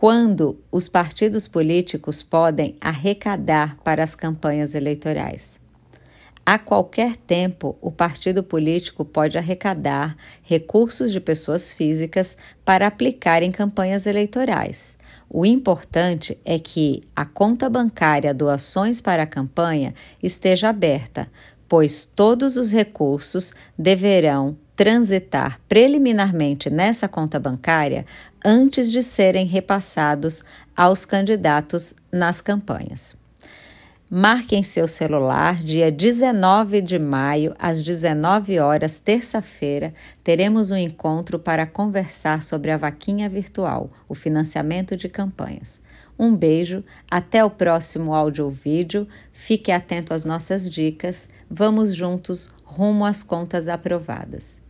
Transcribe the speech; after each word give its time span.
quando 0.00 0.58
os 0.72 0.88
partidos 0.88 1.46
políticos 1.46 2.22
podem 2.22 2.74
arrecadar 2.80 3.76
para 3.84 4.02
as 4.02 4.14
campanhas 4.14 4.74
eleitorais. 4.74 5.60
A 6.46 6.58
qualquer 6.58 7.16
tempo, 7.16 7.76
o 7.82 7.92
partido 7.92 8.42
político 8.42 9.04
pode 9.04 9.36
arrecadar 9.36 10.16
recursos 10.42 11.12
de 11.12 11.20
pessoas 11.20 11.70
físicas 11.70 12.34
para 12.64 12.86
aplicar 12.86 13.42
em 13.42 13.52
campanhas 13.52 14.06
eleitorais. 14.06 14.96
O 15.28 15.44
importante 15.44 16.38
é 16.46 16.58
que 16.58 17.02
a 17.14 17.26
conta 17.26 17.68
bancária 17.68 18.32
Doações 18.32 19.02
para 19.02 19.24
a 19.24 19.26
Campanha 19.26 19.92
esteja 20.22 20.70
aberta, 20.70 21.30
pois 21.68 22.06
todos 22.06 22.56
os 22.56 22.72
recursos 22.72 23.52
deverão 23.78 24.56
transitar 24.80 25.60
preliminarmente 25.68 26.70
nessa 26.70 27.06
conta 27.06 27.38
bancária 27.38 28.06
antes 28.42 28.90
de 28.90 29.02
serem 29.02 29.44
repassados 29.44 30.42
aos 30.74 31.04
candidatos 31.04 31.92
nas 32.10 32.40
campanhas. 32.40 33.14
Marque 34.08 34.56
em 34.56 34.62
seu 34.62 34.88
celular, 34.88 35.62
dia 35.62 35.92
19 35.92 36.80
de 36.80 36.98
maio, 36.98 37.54
às 37.58 37.82
19 37.82 38.58
horas, 38.58 38.98
terça-feira, 38.98 39.92
teremos 40.24 40.70
um 40.70 40.78
encontro 40.78 41.38
para 41.38 41.66
conversar 41.66 42.42
sobre 42.42 42.70
a 42.70 42.78
vaquinha 42.78 43.28
virtual, 43.28 43.90
o 44.08 44.14
financiamento 44.14 44.96
de 44.96 45.10
campanhas. 45.10 45.78
Um 46.18 46.34
beijo, 46.34 46.82
até 47.10 47.44
o 47.44 47.50
próximo 47.50 48.14
áudio 48.14 48.46
ou 48.46 48.50
vídeo. 48.50 49.06
Fique 49.30 49.70
atento 49.70 50.14
às 50.14 50.24
nossas 50.24 50.70
dicas. 50.70 51.28
Vamos 51.50 51.94
juntos 51.94 52.52
rumo 52.64 53.04
às 53.04 53.22
contas 53.22 53.68
aprovadas. 53.68 54.60